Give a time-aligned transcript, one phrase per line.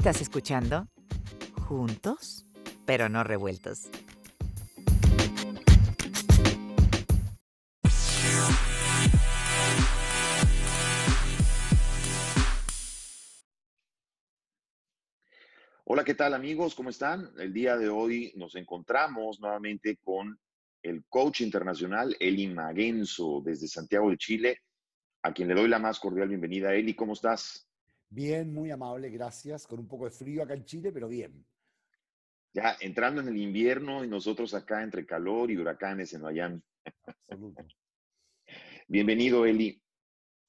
[0.00, 0.88] Estás escuchando
[1.68, 2.46] Juntos,
[2.86, 3.90] pero no revueltos.
[15.84, 16.74] Hola, ¿qué tal amigos?
[16.74, 17.30] ¿Cómo están?
[17.38, 20.40] El día de hoy nos encontramos nuevamente con
[20.82, 24.60] el coach internacional Eli Magenzo desde Santiago de Chile,
[25.22, 26.72] a quien le doy la más cordial bienvenida.
[26.72, 27.69] Eli, ¿cómo estás?
[28.12, 29.68] Bien, muy amable, gracias.
[29.68, 31.46] Con un poco de frío acá en Chile, pero bien.
[32.52, 36.60] Ya entrando en el invierno y nosotros acá entre calor y huracanes en Miami.
[38.88, 39.80] Bienvenido, Eli.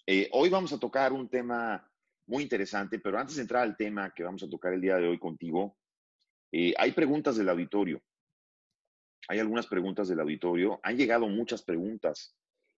[0.08, 1.88] Eh, hoy vamos a tocar un tema
[2.26, 5.08] muy interesante, pero antes de entrar al tema que vamos a tocar el día de
[5.08, 5.78] hoy contigo,
[6.52, 8.02] eh, hay preguntas del auditorio.
[9.28, 10.80] Hay algunas preguntas del auditorio.
[10.82, 12.36] Han llegado muchas preguntas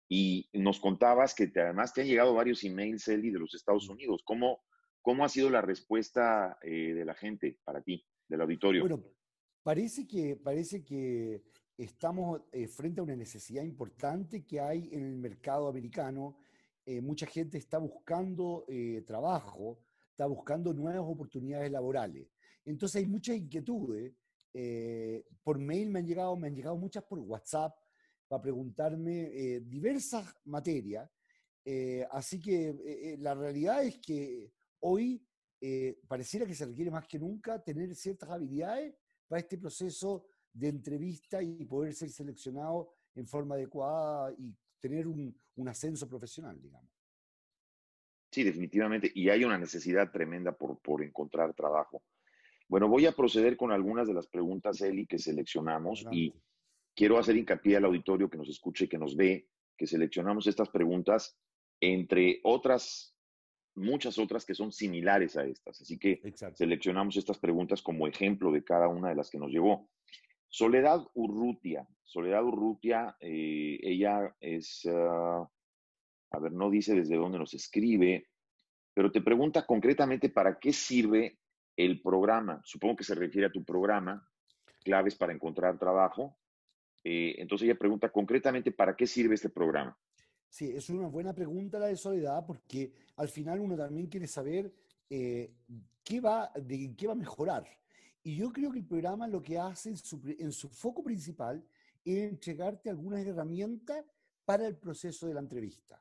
[0.09, 4.21] y nos contabas que además te han llegado varios emails, Eli, de los Estados Unidos.
[4.25, 4.61] ¿Cómo,
[5.03, 8.81] cómo ha sido la respuesta eh, de la gente para ti, del auditorio?
[8.81, 9.03] Bueno,
[9.61, 11.43] parece que, parece que
[11.77, 16.37] estamos eh, frente a una necesidad importante que hay en el mercado americano
[16.85, 18.65] eh, mucha gente está buscando
[19.05, 19.79] trabajo,
[20.11, 22.27] está buscando nuevas oportunidades laborales.
[22.65, 24.13] Entonces hay muchas inquietudes.
[25.43, 27.73] Por mail me han llegado, me han llegado muchas por WhatsApp
[28.27, 31.09] para preguntarme diversas materias.
[32.11, 34.51] así que la realidad es que
[34.83, 35.25] hoy
[36.07, 38.95] pareciera que se requiere más que nunca tener ciertas habilidades
[39.27, 45.35] para este proceso de entrevista y poder ser seleccionado en forma adecuada y tener un,
[45.67, 46.89] ascenso profesional, digamos.
[48.31, 49.11] Sí, definitivamente.
[49.13, 52.03] Y hay una necesidad tremenda por, por encontrar trabajo.
[52.67, 56.33] Bueno, voy a proceder con algunas de las preguntas, Eli, que seleccionamos y
[56.95, 59.47] quiero hacer hincapié al auditorio que nos escuche, que nos ve,
[59.77, 61.37] que seleccionamos estas preguntas
[61.79, 63.15] entre otras,
[63.75, 65.81] muchas otras que son similares a estas.
[65.81, 66.21] Así que
[66.55, 69.89] seleccionamos estas preguntas como ejemplo de cada una de las que nos llevó.
[70.47, 71.87] Soledad Urrutia.
[72.03, 75.49] Soledad Urrutia, eh, ella es, ah,
[76.31, 78.27] a ver, no dice desde dónde nos escribe,
[78.93, 81.39] pero te pregunta concretamente para qué sirve
[81.75, 82.61] el programa.
[82.63, 84.27] Supongo que se refiere a tu programa,
[84.83, 86.37] claves para encontrar trabajo.
[87.03, 89.97] Eh, entonces ella pregunta concretamente para qué sirve este programa.
[90.53, 94.71] Sí, es una buena pregunta la de Soledad, porque al final uno también quiere saber
[95.09, 95.51] eh,
[96.03, 97.65] qué va, de qué va a mejorar.
[98.21, 101.65] Y yo creo que el programa lo que hace en su, foco principal
[102.05, 104.05] es entregarte algunas herramientas
[104.45, 105.99] para el proceso de la entrevista.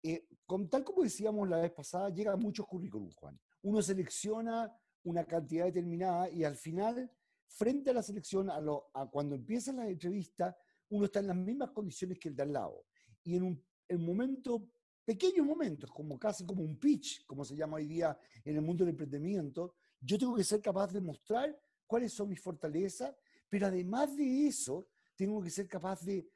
[0.00, 3.36] Eh, con, tal como decíamos la vez pasada, llega muchos currículums, Juan.
[3.62, 4.72] Uno selecciona
[5.02, 7.10] una cantidad determinada y al final,
[7.48, 10.54] frente a la selección, a, cuando empiezan las entrevistas,
[10.88, 12.84] uno está en las mismas condiciones que el de al lado.
[13.24, 14.70] Y en un en momento,
[15.04, 18.84] pequeños momentos, como casi como un pitch, como se llama hoy día en el mundo
[18.84, 23.14] del emprendimiento, yo tengo que ser capaz de mostrar cuáles son mis fortalezas,
[23.48, 26.26] pero además de eso, tengo que ser capaz de,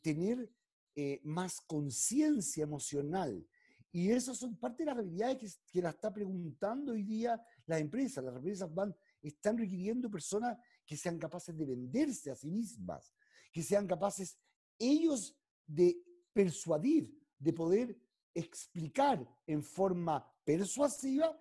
[0.00, 0.50] tener
[0.94, 3.46] eh, más conciencia emocional.
[3.90, 7.80] Y esas son parte de las habilidades que, que la está preguntando hoy día las
[7.80, 8.24] empresas.
[8.24, 10.56] Las empresas van, están requiriendo personas
[10.86, 13.12] que sean capaces de venderse a sí mismas,
[13.52, 14.38] que sean capaces
[14.78, 16.00] ellos de
[16.32, 17.96] persuadir, de poder
[18.34, 21.36] explicar en forma persuasiva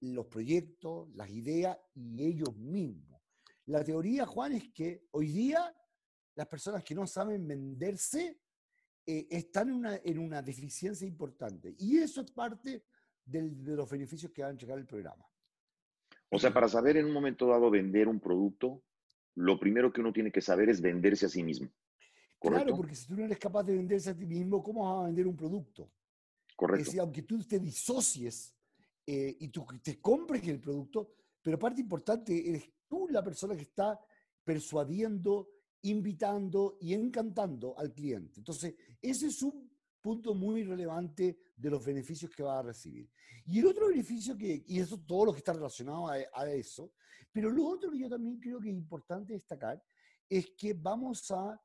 [0.00, 3.20] los proyectos, las ideas y ellos mismos.
[3.66, 5.74] La teoría, Juan, es que hoy día
[6.34, 8.40] las personas que no saben venderse
[9.06, 11.74] eh, están en una, en una, deficiencia importante.
[11.78, 12.84] Y eso es parte
[13.24, 15.24] de los beneficios que va a entregar el programa.
[16.30, 18.82] O sea, para saber en un momento dado vender un producto,
[19.34, 21.68] lo primero que uno tiene que saber es venderse a sí mismo.
[22.42, 25.06] Claro, porque si tú no eres capaz de venderse a ti mismo, ¿cómo vas a
[25.06, 25.90] vender un producto?
[26.56, 26.80] Correcto.
[26.80, 28.54] Es decir, aunque tú te disocies
[29.06, 33.62] eh, y tú te compres el producto, pero parte importante, eres tú la persona que
[33.62, 33.98] está
[34.44, 35.48] persuadiendo,
[35.82, 38.40] invitando y encantando al cliente.
[38.40, 43.08] Entonces, ese es un punto muy relevante de los beneficios que va a recibir.
[43.46, 46.92] Y el otro beneficio que, y eso todo lo que está relacionado a, eso,
[47.32, 49.82] pero lo otro que yo también creo que es importante destacar
[50.28, 51.60] es que vamos a,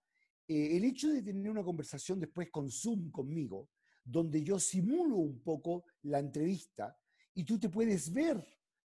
[0.47, 3.69] eh, el hecho de tener una conversación después con Zoom conmigo,
[4.03, 6.97] donde yo simulo un poco la entrevista,
[7.33, 8.43] y tú te puedes ver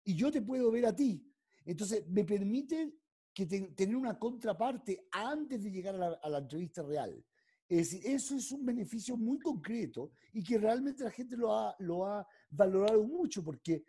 [0.05, 1.21] y yo te puedo ver a ti.
[1.65, 2.95] Entonces, me permite
[3.35, 7.23] que tener una contraparte antes de llegar a la, entrevista real.
[7.69, 11.75] Es decir, eso es un beneficio muy concreto y que realmente la gente lo ha,
[11.81, 13.85] lo ha valorado mucho porque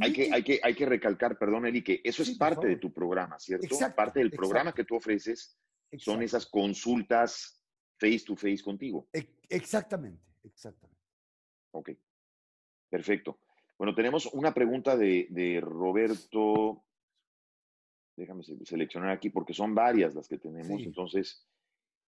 [0.00, 2.92] Hay que, hay, que, hay que recalcar, perdón, Eli, que eso es parte de tu
[2.92, 3.76] programa, ¿cierto?
[3.94, 5.58] parte del programa que tú ofreces
[5.98, 7.62] son esas consultas
[7.98, 9.08] face to face contigo.
[9.48, 11.02] Exactamente, exactamente.
[11.72, 11.90] Ok,
[12.88, 13.38] perfecto.
[13.78, 16.84] Bueno, tenemos una pregunta de, Roberto.
[18.16, 20.82] Déjame seleccionar aquí porque son varias las que tenemos.
[20.82, 21.46] Entonces,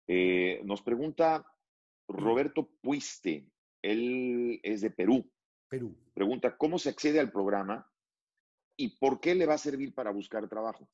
[0.07, 1.47] eh, nos pregunta
[2.07, 3.49] Roberto Puiste.
[3.81, 5.31] Él es de Perú.
[5.69, 5.97] Perú.
[6.13, 7.91] Pregunta, ¿cómo se accede al programa
[8.77, 10.89] y por qué le va a servir para buscar trabajo?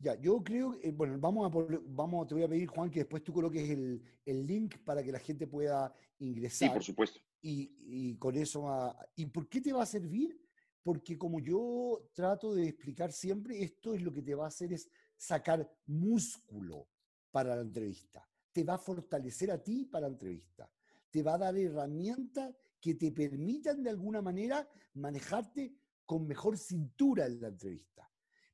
[0.00, 3.24] Ya, yo creo, eh, bueno, vamos a, vamos, te voy a pedir, Juan, que después
[3.24, 6.68] tú coloques el, el link para que la gente pueda ingresar.
[6.68, 7.20] Sí, por supuesto.
[7.42, 10.40] Y, y con eso, va, ¿y por qué te va a servir?
[10.84, 14.72] Porque como yo trato de explicar siempre, esto es lo que te va a hacer
[14.72, 16.88] es sacar músculo
[17.32, 18.26] para la entrevista.
[18.52, 20.70] Te va a fortalecer a ti para la entrevista.
[21.10, 25.74] Te va a dar herramientas que te permitan de alguna manera manejarte
[26.06, 28.07] con mejor cintura en la entrevista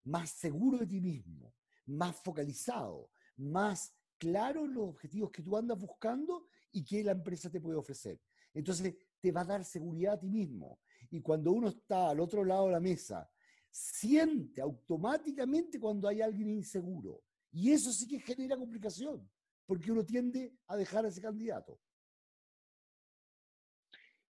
[0.04, 1.54] más seguro de ti mismo,
[1.86, 7.50] más focalizado, más claro en los objetivos que tú andas buscando y que la empresa
[7.50, 8.20] te puede ofrecer.
[8.52, 10.80] Entonces, te va a dar seguridad a ti mismo.
[11.10, 13.30] Y cuando uno está al otro lado de la mesa,
[13.70, 17.22] siente automáticamente cuando hay alguien inseguro.
[17.50, 19.28] Y eso sí que genera complicación,
[19.66, 21.80] porque uno tiende a dejar a ese candidato.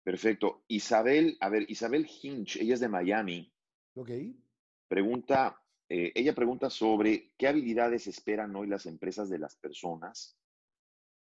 [0.04, 0.64] Perfecto.
[0.68, 3.54] Isabel, a ver, Isabel Hinch, ella es de Miami.
[3.96, 4.10] Ok.
[4.88, 5.61] Pregunta,
[5.94, 10.38] eh, ella pregunta sobre qué habilidades esperan hoy las empresas de las personas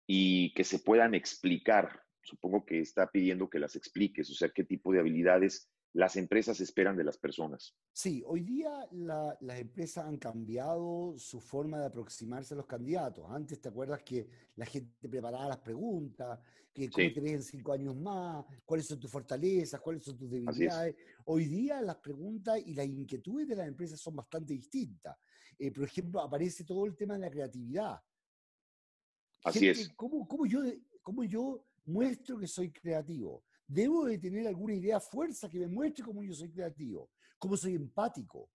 [0.05, 2.03] y que se puedan explicar.
[2.21, 6.59] Supongo que está pidiendo que las expliques, o sea, qué tipo de habilidades las empresas
[6.61, 7.75] esperan de las personas.
[7.91, 13.25] Sí, hoy día las empresas han cambiado su forma de aproximarse a los candidatos.
[13.29, 16.39] Antes, ¿te acuerdas que la gente preparaba las preguntas?
[16.71, 18.45] Que ¿Cómo te ves en cinco años más?
[18.65, 19.81] ¿Cuáles son tus fortalezas?
[19.81, 20.95] ¿Cuáles son tus debilidades?
[21.25, 25.17] Hoy día las preguntas y las inquietudes de las empresas son bastante distintas.
[25.57, 27.99] Eh, por ejemplo, aparece todo el tema de la creatividad.
[29.43, 29.89] Así es.
[29.95, 30.61] ¿cómo, cómo, yo,
[31.01, 33.43] ¿Cómo yo muestro que soy creativo?
[33.69, 37.75] Debo de tener alguna idea fuerza que me muestre cómo yo soy creativo, cómo soy
[37.75, 38.49] empático,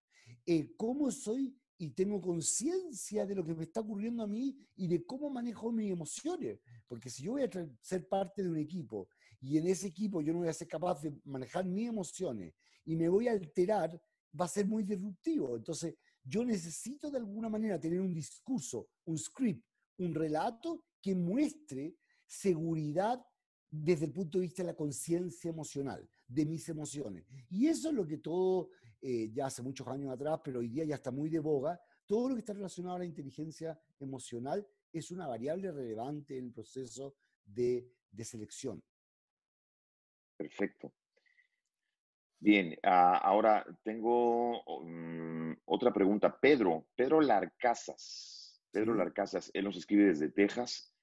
[0.44, 4.88] eh, cómo soy y tengo conciencia de lo que me está ocurriendo a mí y
[4.88, 6.58] de cómo manejo mis emociones.
[6.88, 7.50] Porque si yo voy a
[7.80, 9.08] ser parte de un equipo
[9.40, 12.96] y en ese equipo yo no voy a ser capaz de manejar mis emociones y
[12.96, 13.90] me voy a alterar,
[14.38, 15.56] va a ser muy disruptivo.
[15.56, 15.94] Entonces,
[16.24, 19.64] yo necesito de alguna manera tener un discurso, un script,
[19.98, 21.94] un relato que muestre
[22.26, 23.24] seguridad
[23.76, 27.24] desde el punto de vista de la conciencia emocional, de mis emociones.
[27.50, 30.84] Y eso es lo que todo, eh, ya hace muchos años atrás, pero hoy día
[30.84, 35.10] ya está muy de boga, todo lo que está relacionado a la inteligencia emocional es
[35.10, 37.90] una variable relevante en el proceso de,
[38.22, 38.80] selección.
[40.36, 40.92] Perfecto.
[42.38, 46.38] Bien, ah, ahora tengo mm, otra pregunta.
[46.38, 48.62] Pedro, Pedro Larcasas.
[48.70, 50.93] Pedro Larcasas, él nos escribe desde Texas.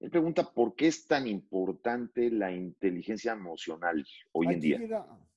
[0.00, 4.80] Él pregunta por qué es tan importante la inteligencia emocional hoy en día.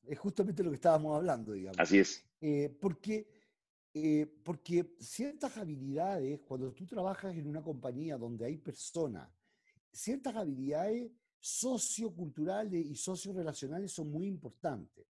[0.03, 1.79] es justamente lo que estábamos hablando, digamos.
[1.79, 2.23] Así es.
[2.39, 3.27] Eh, porque,
[3.93, 9.27] eh, porque ciertas habilidades, cuando tú trabajas en una compañía donde hay personas,
[9.91, 15.07] ciertas habilidades socioculturales y sociorelacionales son muy importantes.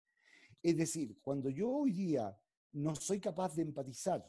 [0.62, 2.38] Es decir, cuando yo hoy día
[2.72, 4.24] no soy capaz de empatizar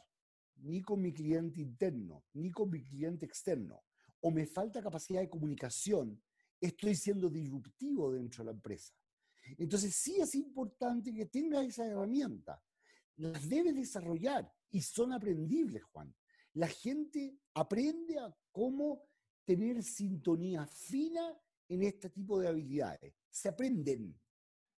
[0.56, 3.82] ni con mi cliente interno, ni con mi cliente externo,
[4.22, 6.20] o me falta capacidad de comunicación,
[6.60, 8.94] estoy siendo disruptivo dentro de la empresa.
[9.58, 12.62] Entonces sí es importante que tengas esa herramienta.
[13.16, 16.14] Las debes desarrollar y son aprendibles, Juan.
[16.54, 19.02] La gente aprende a cómo
[19.44, 21.36] tener sintonía fina
[21.68, 23.14] en este tipo de habilidades.
[23.28, 24.18] Se aprenden.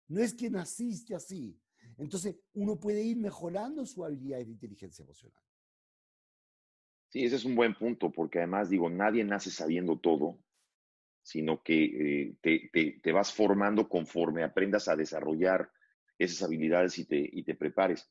[0.09, 1.61] No es que naciste así.
[1.99, 5.44] Entonces uno puede ir mejorando su habilidad de inteligencia emocional.
[7.15, 10.37] Sí, ese es un buen punto, porque además digo, nadie nace sabiendo todo,
[11.23, 15.71] sino que eh, te, vas formando conforme aprendas a desarrollar
[16.19, 18.11] esas habilidades y te, te prepares.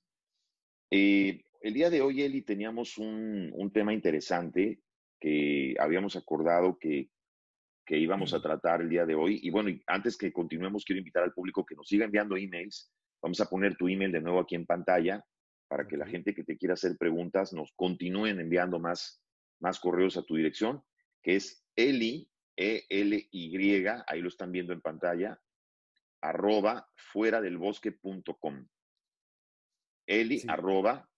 [0.89, 4.79] Eh, el día de hoy, Eli, teníamos un, tema interesante
[5.19, 7.09] que habíamos acordado que,
[7.85, 9.37] que íbamos a tratar el día de hoy.
[9.43, 12.89] Y bueno, antes que continuemos, quiero invitar al público que nos siga enviando emails.
[13.21, 15.21] Vamos a poner tu email de nuevo aquí en pantalla
[15.73, 19.23] para que la gente que te quiera hacer preguntas nos continúen enviando más,
[19.59, 20.83] más correos a tu dirección,
[21.23, 25.41] que es eli, E-L-Y, ahí lo están viendo en pantalla,
[26.21, 28.67] arroba fuera del bosque.com.
[30.05, 31.09] Eli, arroba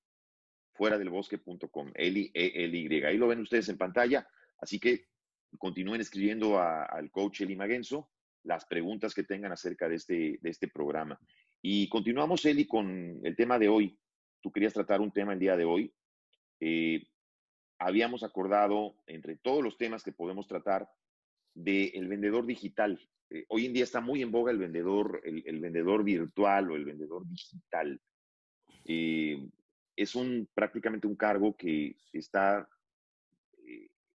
[0.72, 1.92] fuera del bosque.com.
[1.94, 3.04] Eli, E-L-Y.
[3.04, 4.26] Ahí lo ven ustedes en pantalla.
[4.60, 5.10] Así que
[5.58, 8.10] continúen escribiendo al coach Eli Magenzo
[8.44, 11.20] las preguntas que tengan acerca de este, de este programa.
[11.62, 14.00] Y continuamos, Eli, con el tema de hoy,
[14.46, 15.92] tú querías tratar un tema el día de hoy.
[16.60, 17.08] Eh,
[17.80, 20.88] habíamos acordado, entre todos los temas que podemos tratar,
[21.56, 23.02] del vendedor digital.
[23.32, 26.86] Eh, hoy en día está muy en boga el vendedor, el, vendedor virtual o el
[26.86, 28.00] vendedor digital.
[28.86, 29.50] Eh,
[29.96, 32.70] es un, prácticamente un cargo que está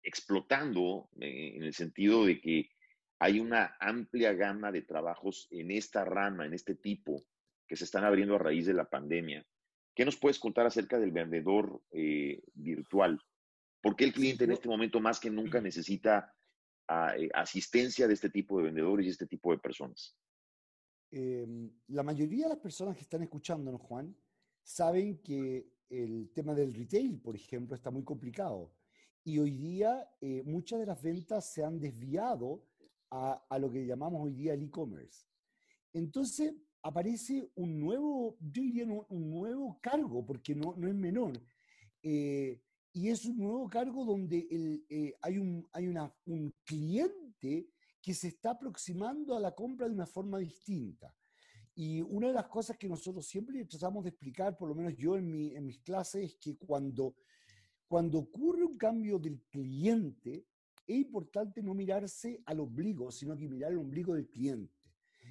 [0.01, 2.71] explotando en el sentido de que
[3.19, 7.25] hay una amplia gama de trabajos en esta rama, en este tipo,
[7.67, 9.45] que se están abriendo a raíz de la pandemia.
[10.01, 11.79] ¿Qué nos puedes contar acerca del vendedor
[12.55, 13.21] virtual?
[13.83, 16.35] ¿Por qué el cliente en este momento más que nunca necesita
[17.19, 20.17] eh, asistencia de este tipo de vendedores y este tipo de personas?
[21.11, 24.17] Em, la mayoría de las personas que están escuchándonos, Juan,
[24.63, 28.73] saben que el tema del retail, por ejemplo, está muy complicado.
[29.23, 32.65] Y hoy día eh, muchas de las ventas se han desviado
[33.11, 35.27] a, a lo que llamamos hoy día el e-commerce.
[35.93, 41.33] Entonces aparece un nuevo, yo diría un, nuevo cargo, porque no, no es menor.
[42.03, 42.61] Eh,
[42.93, 47.69] y es un nuevo cargo donde el, eh, hay, un, hay una, un cliente
[48.03, 51.15] que se está aproximando a la compra de una forma distinta.
[51.75, 55.17] Y una de las cosas que nosotros siempre tratamos de explicar, por lo menos yo
[55.17, 57.15] en, mi, en mis clases, es que cuando,
[57.87, 60.47] cuando ocurre un cambio del cliente,
[60.87, 64.80] es importante no mirarse al ombligo, sino que mirar el ombligo del cliente.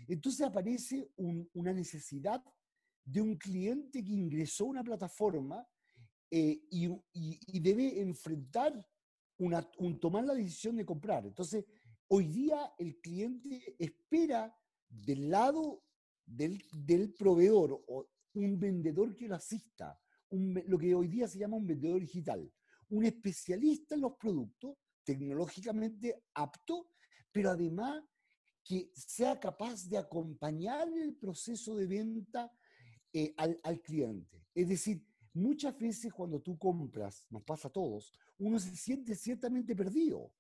[0.10, 2.44] Entonces aparece una necesidad
[3.06, 5.66] de un cliente que ingresó a una plataforma
[6.32, 8.86] eh, y, debe enfrentar
[9.38, 11.26] una, un, tomar la decisión de comprar.
[11.28, 11.64] Entonces,
[12.08, 14.56] hoy día el cliente espera
[14.88, 15.84] del lado
[16.26, 20.00] del, del proveedor o un vendedor que lo asista,
[20.32, 22.52] lo que hoy día se llama un vendedor digital,
[22.90, 26.90] un especialista en los productos, tecnológicamente apto,
[27.32, 28.04] pero además
[28.70, 32.54] que sea capaz de acompañar el proceso de venta
[33.12, 34.46] eh, al, al, cliente.
[34.54, 39.76] Es decir, muchas veces cuando tú compras, nos pasa a todos, uno se siente ciertamente
[39.76, 40.32] perdido.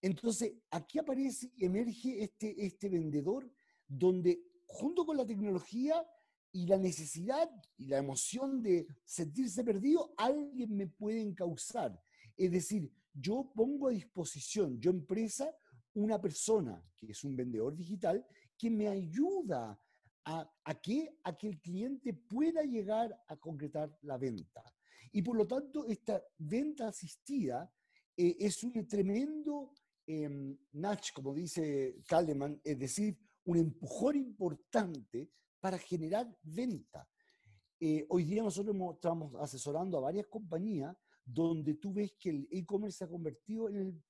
[0.00, 3.52] Entonces, aquí aparece y emerge este, este vendedor
[3.86, 6.02] donde junto con la tecnología
[6.50, 12.02] y la necesidad y la emoción de sentirse perdido, alguien me puede encauzar.
[12.34, 15.54] Es decir, yo pongo a disposición, yo empresa,
[15.98, 18.24] una persona que es un vendedor digital
[18.56, 19.80] que me ayuda
[20.24, 24.62] a, que, a que el cliente pueda llegar a concretar la venta.
[25.12, 27.72] Y por lo tanto, esta venta asistida
[28.14, 29.72] eh, es un tremendo
[30.06, 30.28] eh,
[30.72, 37.08] nudge, como dice Kaleman, es decir, un empujón importante para generar venta.
[37.80, 42.98] Eh, hoy día nosotros estamos asesorando a varias compañías donde tú ves que el e-commerce
[42.98, 44.02] se ha convertido en el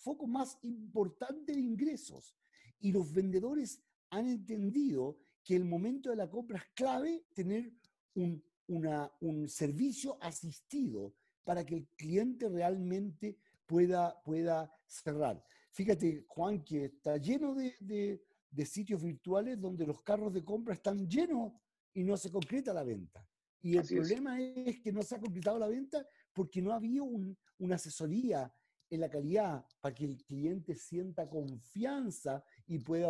[0.00, 2.36] foco más importante de ingresos
[2.80, 7.72] y los vendedores han entendido que el momento de la compra es clave tener
[8.14, 11.14] un, un servicio asistido
[11.44, 15.42] para que el cliente realmente pueda, pueda cerrar.
[15.72, 21.08] Fíjate, Juan, que está lleno de, de, sitios virtuales donde los carros de compra están
[21.08, 21.52] llenos
[21.94, 23.26] y no se concreta la venta.
[23.62, 24.80] Y el problema es.
[24.80, 28.52] que no se ha concretado la venta porque no había un, una asesoría
[28.90, 33.08] en la calidad para que el cliente sienta confianza y pueda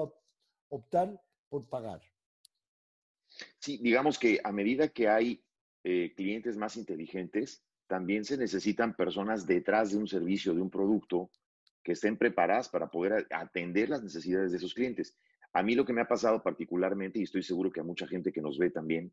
[0.68, 2.00] optar por pagar.
[3.58, 5.42] Sí, digamos que a medida que hay
[5.82, 11.30] eh, clientes más inteligentes, también se necesitan personas detrás de un servicio, de un producto,
[11.82, 15.16] que estén preparadas para poder atender las necesidades de esos clientes.
[15.52, 18.32] A mí lo que me ha pasado particularmente, y estoy seguro que a mucha gente
[18.32, 19.12] que nos ve también,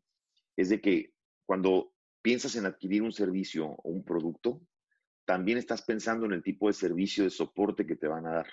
[0.56, 1.12] es de que
[1.46, 4.60] cuando piensas en adquirir un servicio o un producto,
[5.28, 8.46] también estás pensando en el tipo de servicio de soporte que te van a dar.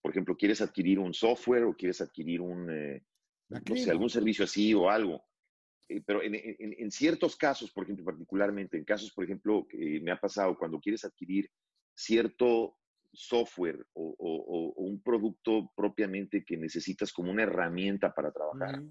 [0.00, 3.04] Por ejemplo, quieres adquirir un software o quieres adquirir un, eh,
[3.48, 5.24] no sé, algún servicio así o algo.
[5.88, 10.20] Eh, pero en, ciertos casos, por ejemplo, particularmente, en casos, por ejemplo, que me ha
[10.20, 11.50] pasado cuando quieres adquirir
[11.92, 12.76] cierto
[13.12, 18.84] software o, un producto propiamente que necesitas como una herramienta para trabajar,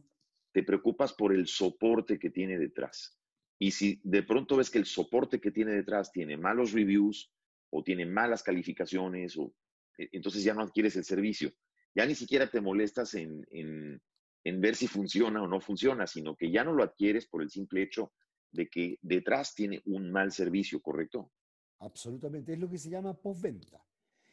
[0.51, 3.17] te preocupas por el soporte que tiene detrás.
[3.62, 7.32] Y si de pronto ves que el soporte que tiene detrás tiene malos reviews
[7.70, 9.53] o tiene malas calificaciones, o,
[10.00, 11.51] e, entonces ya no adquieres el servicio.
[11.94, 16.50] Ya ni siquiera te molestas en, en ver si funciona o no funciona, sino que
[16.50, 18.12] ya no lo adquieres por el simple hecho
[18.50, 21.32] de que detrás tiene un mal servicio, ¿correcto?
[21.82, 23.86] Absolutamente, es lo que se llama postventa.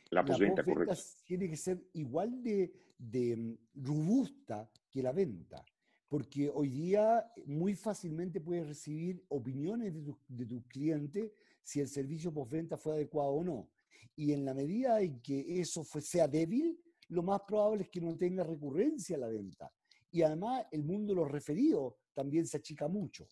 [0.09, 0.95] La postventa, correcto.
[1.27, 5.63] Tiene que ser igual de, de mm, robusta que la venta,
[6.09, 11.89] porque hoy día muy fácilmente puedes recibir opiniones de tu, de tu cliente si el
[11.89, 13.71] servicio postventa fue adecuado o no.
[14.17, 18.01] Y en la medida en que eso fue, sea débil, lo más probable es que
[18.01, 19.71] no tenga recurrencia a la venta.
[20.11, 23.27] Y además el mundo de los referidos también se achica mucho.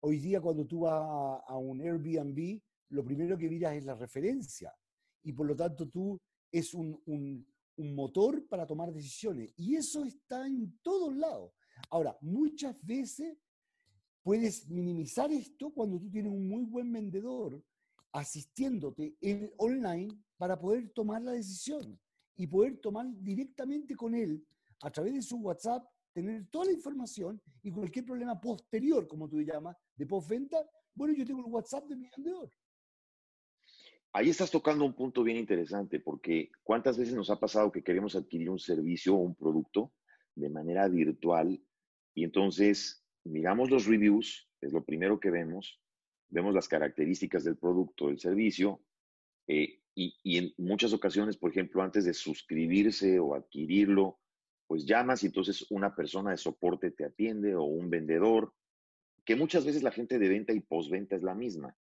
[0.00, 2.60] Hoy día cuando tú vas a, un Airbnb,
[2.90, 4.74] lo primero que miras es la referencia.
[5.22, 6.20] Y por lo tanto tú
[6.50, 7.46] es un, un,
[7.76, 9.52] un motor para tomar decisiones.
[9.56, 11.52] Y eso está en todos lados.
[11.90, 13.38] Ahora, muchas veces
[14.22, 17.62] puedes minimizar esto cuando tú tienes un muy buen vendedor
[18.12, 21.98] asistiéndote en online para poder tomar la decisión
[22.36, 24.44] y poder tomar directamente con él
[24.82, 29.40] a través de su WhatsApp, tener toda la información y cualquier problema posterior, como tú
[29.40, 30.58] llamas, de postventa,
[30.94, 32.50] bueno, yo tengo el WhatsApp de mi vendedor.
[34.12, 38.14] Ahí estás tocando un punto bien interesante, porque ¿cuántas veces nos ha pasado que queremos
[38.14, 39.92] adquirir un servicio o un producto
[40.36, 41.60] de manera virtual
[42.14, 45.80] y entonces miramos los reviews, es lo primero que vemos,
[46.28, 48.80] vemos las características del producto, del servicio,
[49.46, 54.18] eh, y, y, en muchas ocasiones, por ejemplo, antes de suscribirse o adquirirlo,
[54.66, 58.52] pues llamas y entonces una persona de soporte te atiende o un vendedor,
[59.24, 61.76] que muchas veces la gente de venta y postventa es la misma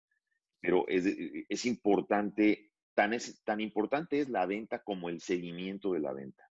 [0.64, 1.06] pero es,
[1.50, 6.50] es importante, tan, es, tan importante es la venta como el seguimiento de la venta.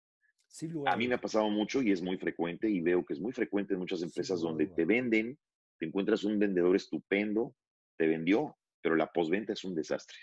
[0.87, 3.33] A mí me ha pasado mucho y es muy frecuente y veo que es muy
[3.33, 5.39] frecuente en muchas empresas donde te venden,
[5.79, 7.55] te encuentras un vendedor estupendo,
[7.97, 10.17] te vendió, pero la postventa es un desastre.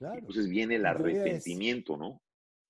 [0.00, 2.22] Entonces viene el arrepentimiento, ¿no?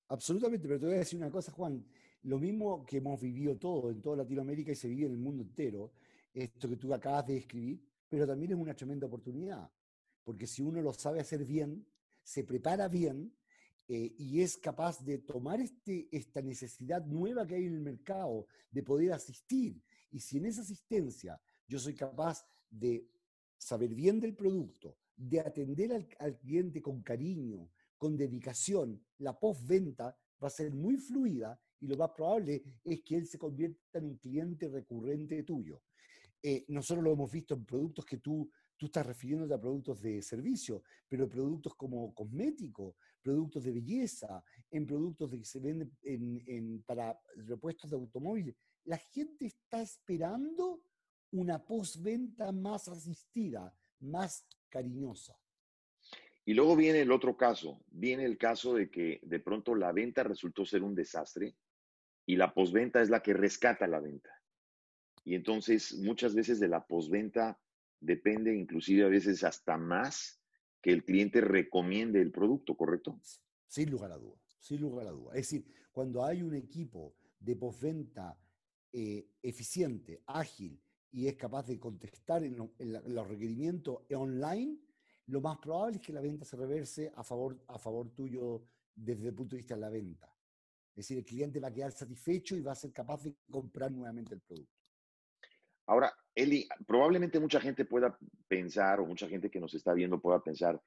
[0.09, 1.85] Absolutamente, pero te voy a decir una cosa, Juan.
[2.23, 5.43] Lo mismo que hemos vivido todo en toda Latinoamérica y se vive en el mundo
[5.43, 5.93] entero,
[6.33, 9.71] esto que tú acabas de escribir, pero también es una tremenda oportunidad
[10.25, 11.87] porque si uno lo sabe hacer bien,
[12.23, 13.33] se prepara bien
[13.87, 18.47] eh, y es capaz de tomar este, esta necesidad nueva que hay en el mercado
[18.71, 23.07] de poder asistir, y si en esa asistencia yo soy capaz de
[23.59, 30.49] saber bien del producto, de atender al, cliente con cariño, con dedicación, la postventa va
[30.49, 34.17] a ser muy fluida y lo más probable es que él se convierta en un
[34.17, 35.83] cliente recurrente tuyo.
[36.43, 40.21] Eh, nosotros lo hemos visto en productos que tú tú estás refiriéndote a productos de
[40.23, 47.19] servicio, pero productos como cosméticos, productos de belleza, en productos que se venden en, para
[47.37, 48.57] repuestos de automóviles.
[48.85, 50.83] La gente está esperando
[51.31, 55.39] una postventa más asistida, más cariñosa.
[56.45, 60.23] Y luego viene el otro caso, viene el caso de que de pronto la venta
[60.23, 61.57] resultó ser un desastre
[62.27, 64.31] y la postventa es la que rescata la venta.
[65.25, 67.59] Y entonces muchas veces de la postventa
[68.01, 70.41] depende inclusive a veces hasta más
[70.81, 73.19] que el cliente recomiende el producto, ¿correcto?
[73.67, 75.33] Sin lugar a duda, sin lugar a duda.
[75.35, 78.39] Es decir, cuando hay un equipo de postventa
[78.93, 80.81] eh, eficiente, ágil
[81.11, 84.79] y es capaz de contestar los requerimientos online,
[85.27, 89.29] lo más probable es que la venta se reverse a favor, a favor tuyo desde
[89.29, 90.27] el punto de vista de la venta.
[90.91, 93.91] Es decir, el cliente va a quedar satisfecho y va a ser capaz de comprar
[93.91, 94.84] nuevamente el producto.
[95.87, 98.19] Ahora, Eli, probablemente mucha gente pueda
[98.49, 100.81] pensar, o mucha gente que nos está viendo pueda pensar,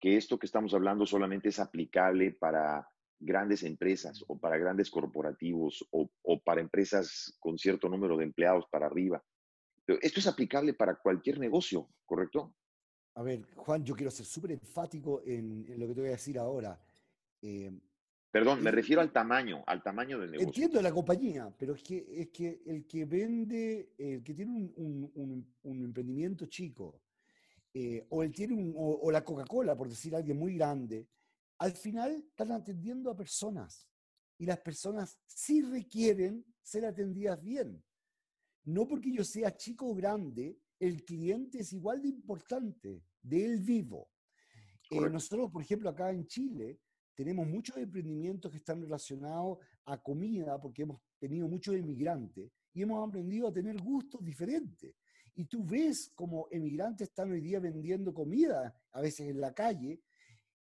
[0.00, 2.88] que esto que estamos hablando solamente es aplicable para
[3.20, 6.10] grandes empresas o para grandes corporativos o,
[6.42, 9.22] para empresas con cierto número de empleados para arriba.
[9.84, 12.54] Pero esto es aplicable para cualquier negocio, ¿correcto?
[13.14, 16.38] A ver, Juan, yo quiero ser súper enfático en, lo que te voy a decir
[16.38, 16.80] ahora.
[17.42, 17.70] Eh,
[18.30, 20.48] Perdón, me refiero al tamaño, al tamaño del negocio.
[20.48, 25.54] Entiendo la compañía, pero es que, es que el que vende, el que tiene un,
[25.64, 27.02] emprendimiento chico,
[27.74, 31.08] eh, o, el tiene un, o, la Coca-Cola, por decir alguien muy grande,
[31.58, 33.88] al final están atendiendo a personas.
[34.38, 37.82] Y las personas sí requieren ser atendidas bien.
[38.64, 43.60] No porque yo sea chico o grande, el cliente es igual de importante, de él
[43.60, 44.08] vivo.
[44.88, 46.78] Eh, nosotros, por ejemplo, acá en Chile,
[47.20, 53.06] tenemos muchos emprendimientos que están relacionados a comida, porque hemos tenido muchos emigrantes y hemos
[53.06, 54.94] aprendido a tener gustos diferentes.
[55.34, 60.00] Y tú ves como emigrantes están hoy día vendiendo comida, a veces en la calle,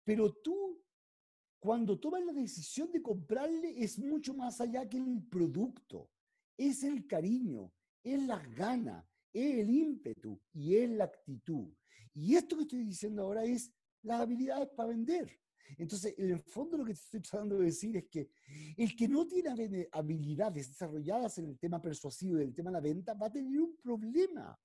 [0.02, 0.82] pero tú,
[1.58, 6.08] cuando tomas la decisión de comprarle, es mucho más allá que el producto.
[6.56, 7.70] Es el cariño,
[8.02, 11.68] es las ganas, es el ímpetu y es la actitud.
[12.14, 15.38] Y esto que estoy diciendo ahora es las habilidades para vender.
[15.78, 18.30] Entonces, en el fondo lo que te estoy tratando de decir es que
[18.76, 22.80] el que no tiene habilidades desarrolladas en el tema persuasivo y el tema de la
[22.80, 24.58] venta va a tener un problema.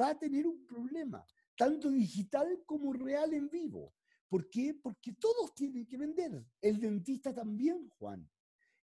[0.00, 3.92] Va a tener un problema, tanto digital como real en vivo.
[4.28, 4.74] ¿Por qué?
[4.74, 6.44] Porque todos tienen que vender.
[6.60, 8.30] El dentista también, Juan.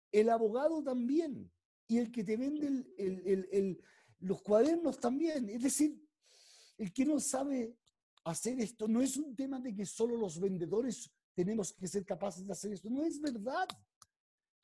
[0.10, 1.52] El abogado también.
[1.88, 2.86] Y el que te vende
[4.19, 5.50] los cuadernos también.
[5.50, 6.02] Es decir,
[6.78, 7.76] el que no sabe
[8.24, 12.46] hacer esto no es un tema de que solo los vendedores tenemos que ser capaces
[12.46, 12.89] de hacer esto.
[12.89, 13.67] No es verdad.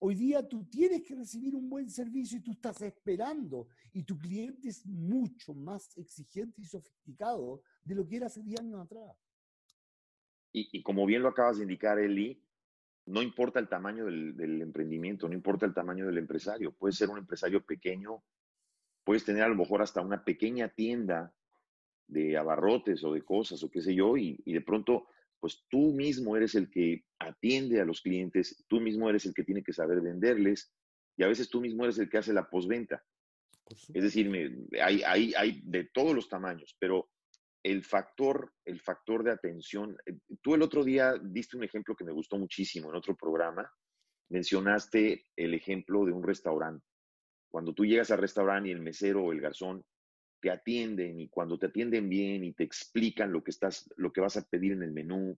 [0.02, 4.18] Hoy día tú tienes que recibir un buen servicio y tú estás esperando y tu
[4.18, 9.18] cliente es mucho más exigente y sofisticado de lo que era hace 10 años atrás.
[10.52, 12.42] Y, como bien lo acabas de indicar, Eli,
[13.06, 16.72] no importa el tamaño del, emprendimiento, no importa el tamaño del empresario.
[16.72, 18.24] Puedes ser un empresario pequeño,
[19.04, 21.34] puedes tener a lo mejor hasta una pequeña tienda
[22.08, 25.08] de abarrotes o de cosas o qué sé yo, y, y de pronto,
[25.40, 29.44] pues tú mismo eres el que atiende a los clientes, tú mismo eres el que
[29.44, 30.72] tiene que saber venderles,
[31.18, 33.04] y a veces tú mismo eres el que hace la postventa.
[33.94, 34.32] Es decir,
[34.82, 37.10] hay, hay, hay de todos los tamaños, pero
[37.64, 39.98] el factor, el factor de atención.
[40.06, 43.70] Eh, tú el otro día diste un ejemplo que me gustó muchísimo en otro programa.
[44.30, 46.86] Mencionaste el ejemplo de un restaurante.
[47.52, 49.84] Cuando tú llegas al restaurante y el mesero o el garzón
[50.42, 54.22] te atienden y cuando te atienden bien y te explican lo que estás, lo que
[54.22, 55.38] vas a pedir en el menú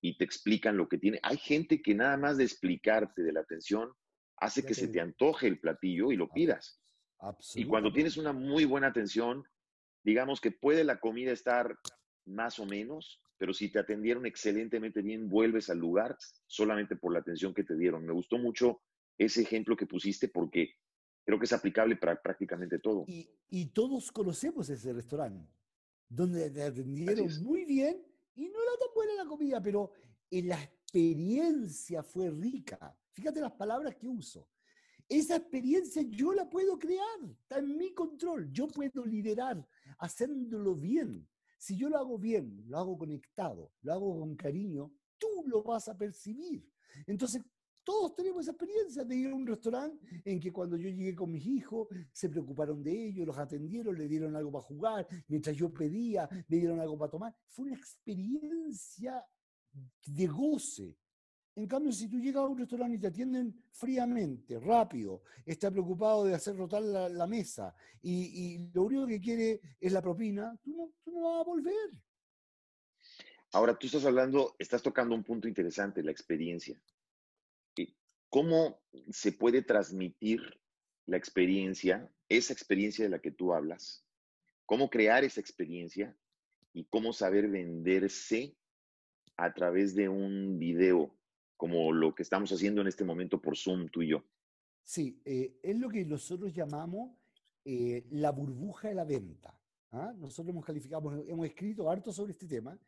[0.00, 1.18] y te explican lo que tiene.
[1.22, 3.92] Hay gente que nada más de explicarte de la atención
[4.38, 6.80] hace que se te antoje el platillo y lo pidas.
[7.54, 9.44] Y cuando tienes una muy buena atención,
[10.04, 11.76] digamos que puede la comida estar
[12.26, 17.20] más o menos, pero si te atendieron excelentemente bien, vuelves al lugar solamente por la
[17.20, 18.04] atención que te dieron.
[18.04, 18.82] Me gustó mucho
[19.18, 20.74] ese ejemplo que pusiste porque
[21.26, 23.04] creo que es aplicable para prácticamente todo.
[23.08, 25.50] Y, todos conocemos ese restaurante,
[26.08, 28.00] donde te atendieron muy bien
[28.36, 29.90] y no era tan buena la comida, pero
[30.30, 32.96] la experiencia fue rica.
[33.12, 34.48] Fíjate las palabras que uso.
[35.08, 39.66] Esa experiencia yo la puedo crear, está en mi control, yo puedo liderar
[39.98, 41.28] haciéndolo bien.
[41.58, 45.88] Si yo lo hago bien, lo hago conectado, lo hago con cariño, tú lo vas
[45.88, 46.68] a percibir.
[47.06, 47.42] Entonces,
[47.86, 51.30] todos tenemos esa experiencia de ir a un restaurante en que cuando yo llegué con
[51.30, 55.72] mis hijos, se preocuparon de ellos, los atendieron, le dieron algo para jugar, mientras yo
[55.72, 57.36] pedía, le dieron algo para tomar.
[57.48, 59.24] Fue una experiencia
[60.04, 60.98] de goce.
[61.54, 66.24] En cambio, si tú llegas a un restaurante y te atienden fríamente, rápido, está preocupado
[66.24, 67.72] de hacer rotar la, mesa
[68.02, 71.90] y, lo único que quiere es la propina, tú no, tú no vas a volver.
[73.52, 76.76] Ahora, tú estás hablando, estás tocando un punto interesante, la experiencia.
[78.36, 80.42] ¿Cómo se puede transmitir
[81.06, 84.04] la experiencia, esa experiencia de la que tú hablas?
[84.66, 86.14] ¿Cómo crear esa experiencia?
[86.74, 88.54] Y cómo saber venderse
[89.38, 91.16] a través de un video
[91.56, 94.22] como lo que estamos haciendo en este momento por Zoom, tú y yo.
[94.84, 97.16] Sí, eh, es lo que nosotros llamamos
[97.64, 99.58] eh, la burbuja de la venta.
[99.92, 100.12] ¿ah?
[100.14, 102.78] Nosotros hemos calificado, hemos escrito harto sobre este tema.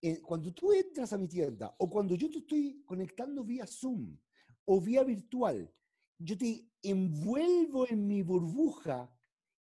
[0.00, 4.16] Eh, cuando tú entras a mi tienda o cuando yo te estoy conectando vía Zoom
[4.64, 5.72] o vía virtual,
[6.18, 9.10] yo te envuelvo en mi burbuja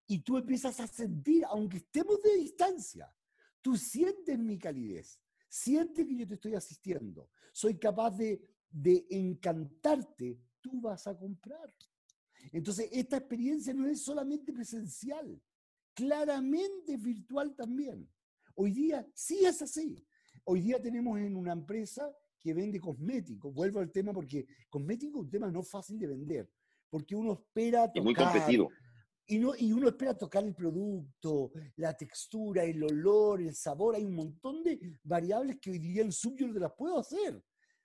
[0.06, 3.12] y tú empiezas a sentir, aunque estemos de distancia,
[3.60, 10.40] tú sientes mi calidez, sientes que yo te estoy asistiendo, soy capaz de de encantarte,
[10.60, 11.72] tú vas a comprar.
[12.50, 15.40] Entonces, esta experiencia no es solamente presencial,
[15.94, 18.10] claramente virtual también.
[18.54, 20.04] Hoy día sí es así.
[20.44, 22.10] Hoy día tenemos en una empresa
[22.42, 23.54] que vende cosméticos.
[23.54, 26.50] Vuelvo al tema porque cosmético es un tema no fácil de vender,
[26.90, 28.68] porque uno espera tocar, muy competido.
[29.26, 33.94] Y, no, y uno espera tocar el producto, la textura, el olor, el sabor.
[33.94, 36.98] Hay un montón de variables que hoy día en Zoom yo no te las puedo
[36.98, 37.42] hacer.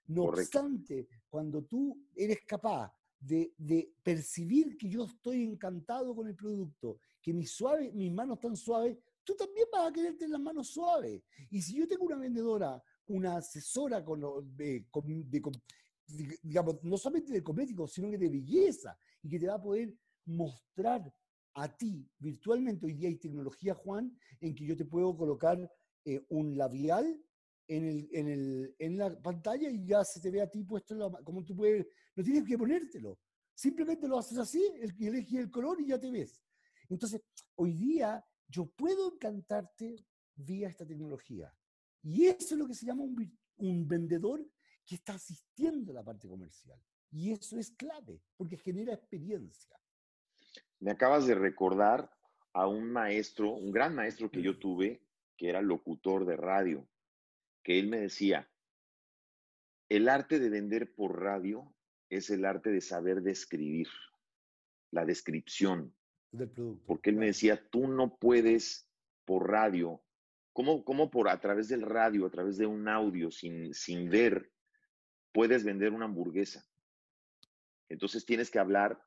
[0.07, 6.99] No obstante, cuando tú eres capaz de, percibir que yo estoy encantado con el producto,
[7.21, 10.69] que mis, suave, mis manos están suaves, tú también vas a quererte tener las manos
[10.69, 11.21] suaves.
[11.49, 14.21] Y si yo tengo una vendedora, una asesora con,
[16.41, 19.93] digamos, no solamente de cosméticos, sino que de belleza, y que te va a poder
[20.25, 21.13] mostrar
[21.55, 25.57] a ti virtualmente, hoy día hay tecnología, Juan, en que yo te puedo colocar
[26.05, 27.19] eh, un labial
[27.67, 30.95] en, el, en, el, en la pantalla y ya se te ve a ti puesto
[31.23, 33.19] como tú puedes, no tienes que ponértelo.
[33.53, 36.43] Simplemente lo haces así, el, elegí el color y ya te ves.
[36.89, 37.21] Entonces,
[37.55, 41.53] hoy día yo puedo encantarte vía esta tecnología.
[42.07, 44.45] Y eso es lo que se llama un, un vendedor
[44.85, 46.79] que está asistiendo a la parte comercial.
[47.11, 49.77] Y eso es clave, porque genera experiencia.
[50.79, 52.09] Me acabas de recordar
[52.53, 55.01] a un maestro, un gran maestro que yo tuve,
[55.35, 56.87] que era locutor de radio
[57.67, 58.49] que él me decía,
[59.89, 61.75] el arte de vender por radio
[62.09, 63.89] es el arte de saber describir,
[64.89, 65.93] la descripción.
[66.31, 66.85] Del producto.
[66.87, 68.89] Porque él me decía, tú no puedes
[69.25, 70.01] por radio,
[70.57, 74.49] ¿cómo, cómo por a través del radio, a través de un audio, sin, sin ver,
[75.31, 76.65] puedes vender una hamburguesa?
[77.89, 78.99] Entonces tienes que hablar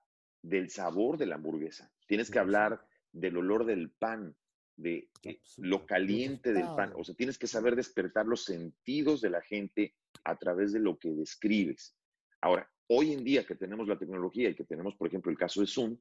[0.43, 4.37] del sabor de la hamburguesa, tienes que hablar del olor del pan,
[4.77, 6.93] de eh, lo caliente del pan.
[6.95, 11.01] O sea, tienes que saber despertar los sentidos de la gente a través de lo
[11.01, 11.97] que describes.
[12.41, 15.63] Ahora, hoy en día que tenemos la tecnología y que tenemos, por ejemplo, el caso
[15.63, 15.99] de Zoom,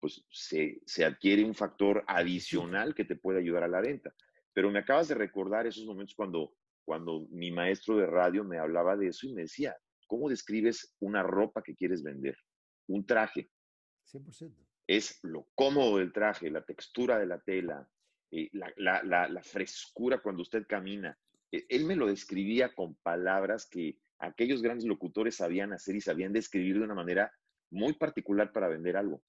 [0.00, 4.12] pues se, se adquiere un factor adicional que te puede ayudar a la venta.
[4.54, 8.96] Pero me acabas de recordar esos momentos cuando, cuando mi maestro de radio me hablaba
[8.96, 12.36] de eso y me decía, ¿cómo describes una ropa que quieres vender?
[12.88, 13.50] Un traje.
[14.12, 14.54] 100%.
[14.86, 17.88] Es lo cómodo del traje, la textura de la tela,
[18.30, 21.18] eh, la, frescura cuando usted camina.
[21.50, 26.32] E, él me lo describía con palabras que aquellos grandes locutores sabían hacer y sabían
[26.32, 27.32] describir de una manera
[27.70, 29.22] muy particular para vender algo.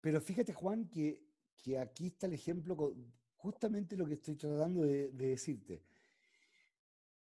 [0.00, 1.22] Pero fíjate, Juan, que,
[1.56, 2.94] que aquí está el ejemplo,
[3.42, 5.82] justamente lo que estoy tratando de, decirte.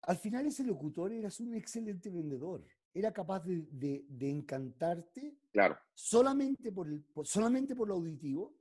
[0.03, 2.65] Al final ese locutor era un excelente vendedor.
[2.93, 5.77] Era capaz de, encantarte claro.
[5.93, 8.55] solamente, por el, solamente por lo auditivo,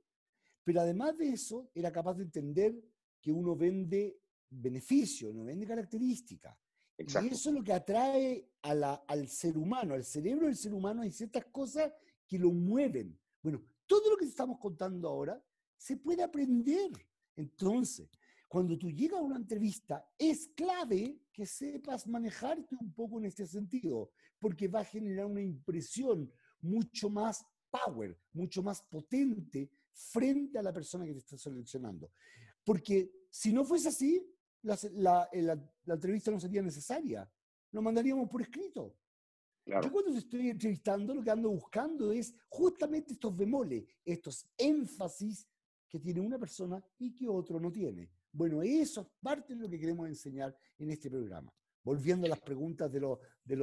[0.63, 2.75] pero además de eso era capaz de entender
[3.21, 6.57] que uno vende beneficio, no vende característica.
[6.97, 10.73] Y eso es lo que atrae a la, al ser humano, al cerebro del ser
[10.73, 11.01] humano.
[11.01, 11.91] Hay ciertas cosas
[12.27, 13.17] que lo mueven.
[13.41, 15.41] Bueno, todo lo que estamos contando ahora
[15.77, 16.91] se puede aprender.
[17.35, 18.09] Entonces,
[18.47, 23.45] cuando tú llegas a una entrevista, es clave que sepas manejarte un poco en este
[23.45, 30.63] sentido, porque va a generar una impresión mucho más power, mucho más potente frente a
[30.63, 32.11] la persona que te está seleccionando.
[32.63, 34.25] Porque si no fuese así,
[34.61, 37.29] la, la, entrevista no sería necesaria.
[37.71, 38.95] Lo mandaríamos por escrito.
[39.65, 45.47] Yo cuando estoy entrevistando, lo que ando buscando es justamente estos bemoles, estos énfasis
[45.89, 48.09] que tiene una persona y que otro no tiene.
[48.31, 51.53] Bueno, eso es parte de lo que queremos enseñar en este programa.
[51.83, 52.99] Volviendo a las preguntas de,
[53.43, 53.55] de,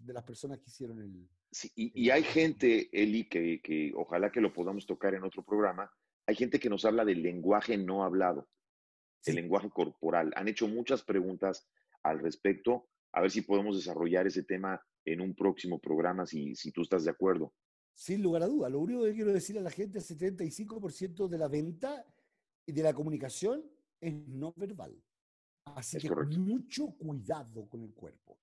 [0.00, 1.28] de, las personas que hicieron el...
[1.50, 5.90] Sí, y, hay gente, Eli, que, que ojalá que lo podamos tocar en otro programa,
[6.26, 8.48] hay gente que nos habla del lenguaje no hablado
[9.28, 10.32] el lenguaje corporal.
[10.36, 11.68] Han hecho muchas preguntas
[12.02, 12.88] al respecto.
[13.12, 17.04] A ver si podemos desarrollar ese tema en un próximo programa, si, si tú estás
[17.04, 17.54] de acuerdo.
[17.98, 18.68] Sin lugar a duda.
[18.68, 22.06] Lo único que quiero decir a la gente es 75% de la venta
[22.64, 23.68] y de la comunicación
[24.00, 25.02] es no verbal.
[25.64, 28.38] Así que mucho cuidado con el cuerpo.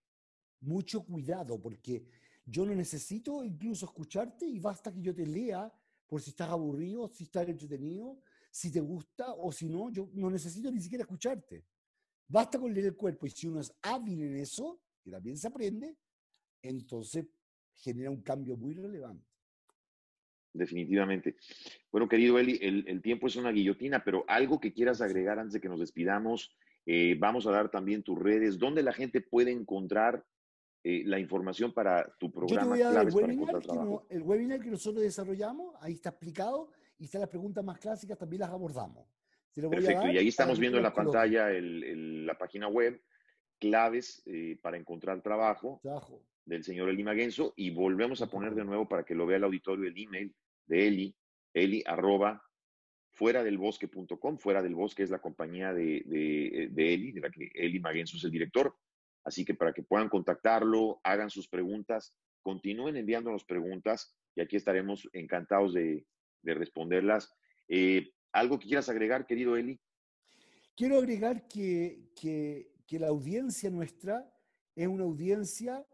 [0.59, 2.05] Mucho cuidado, porque
[2.45, 5.73] yo no necesito incluso escucharte y basta que yo te lea
[6.05, 8.19] por si estás aburrido, si estás entretenido,
[8.51, 11.63] si te gusta o si no, yo no necesito ni siquiera escucharte.
[12.27, 15.47] Basta con leer el cuerpo y si uno es hábil en eso, que también se
[15.47, 15.95] aprende,
[16.61, 17.25] entonces
[17.71, 19.34] genera un cambio muy relevante.
[20.55, 21.35] Definitivamente.
[21.91, 25.61] Bueno, querido Eli, el, tiempo es una guillotina, pero algo que quieras agregar antes de
[25.61, 30.23] que nos despidamos, eh, vamos a dar también tus redes, ¿dónde la gente puede encontrar
[30.83, 32.61] eh, la información para tu programa?
[32.61, 36.09] Yo te voy a dar el webinar, que el webinar que nosotros desarrollamos, ahí está
[36.09, 39.05] explicado, y están las preguntas más clásicas, también las abordamos.
[39.53, 43.01] Perfecto, y ahí estamos viendo en la pantalla la página web,
[43.59, 45.81] claves eh, para encontrar trabajo,
[46.45, 49.43] del señor Eli Maguenzo, y volvemos a poner de nuevo para que lo vea el
[49.45, 51.15] auditorio el email de Eli,
[51.53, 52.41] eli arroba
[53.15, 57.29] fuera del bosque.com, fuera del bosque es la compañía de, de, de, Eli, de la
[57.29, 58.75] que Eli Maguenzo es el director.
[59.23, 65.09] Así que para que puedan contactarlo, hagan sus preguntas, continúen enviándonos preguntas y aquí estaremos
[65.13, 66.05] encantados de,
[66.41, 67.33] de responderlas.
[67.67, 69.79] Eh, ¿Algo que quieras agregar, querido Eli?
[70.75, 74.29] Quiero agregar que, que, la audiencia nuestra
[74.75, 75.85] es una audiencia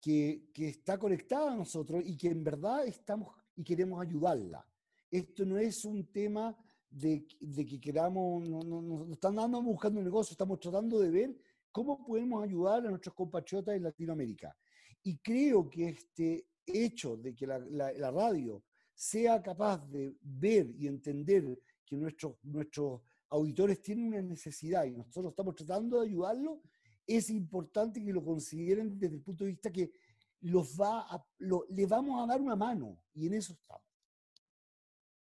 [0.00, 4.66] que, que, está conectada a nosotros y que en verdad estamos y queremos ayudarla.
[5.10, 6.56] Esto no es un tema
[6.90, 11.10] de, de que queramos, no, no, no, están dando buscando un negocio, estamos tratando de
[11.10, 11.36] ver
[11.72, 14.56] cómo podemos ayudar a nuestros compatriotas en Latinoamérica.
[15.02, 18.62] Y creo que este hecho de que la, la radio
[18.94, 25.32] sea capaz de ver y entender que nuestros, nuestros auditores tienen una necesidad y nosotros
[25.32, 26.62] estamos tratando de ayudarlo,
[27.06, 29.92] es importante que lo consideren desde el punto de vista que
[30.40, 33.84] los va a, le vamos a dar una mano y en eso estamos.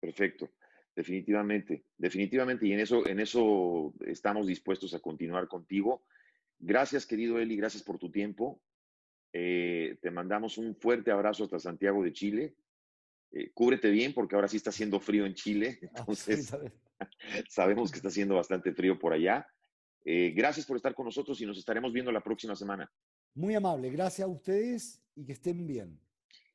[0.01, 0.51] Perfecto,
[0.95, 6.05] definitivamente, definitivamente y en eso, en eso estamos dispuestos a continuar contigo.
[6.59, 8.63] Gracias, querido Eli, gracias por tu tiempo.
[9.33, 12.57] Eh, te mandamos un fuerte abrazo hasta Santiago de Chile
[13.33, 16.57] eh, cúbrete bien porque ahora sí está haciendo frío en Chile, ah, entonces
[17.49, 19.47] sabemos que está haciendo bastante frío por allá.
[20.05, 22.91] Eh, gracias por estar con nosotros y nos estaremos viendo la próxima semana.
[23.37, 26.01] Muy amable, gracias a ustedes y que estén bien.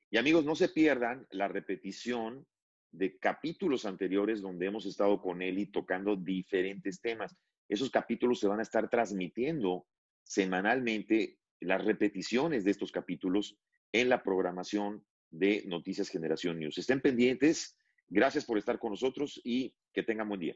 [0.09, 2.47] Y amigos, no se pierdan la repetición
[2.91, 7.37] de capítulos anteriores donde hemos estado con y tocando diferentes temas.
[7.69, 9.85] Esos capítulos se van a estar transmitiendo
[10.23, 13.59] semanalmente las repeticiones de estos capítulos
[13.91, 16.79] en la programación de Noticias Generación News.
[16.79, 17.77] Estén pendientes.
[18.09, 20.55] Gracias por estar con nosotros y que tengan buen día.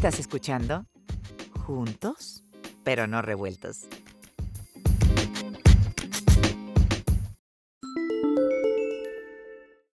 [0.00, 0.86] ¿Estás escuchando?
[1.66, 2.42] Juntos,
[2.84, 3.86] pero no revueltos